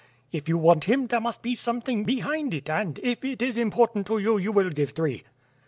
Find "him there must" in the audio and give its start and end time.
0.85-1.43